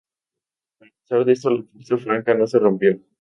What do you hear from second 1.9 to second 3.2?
franca no se rompió.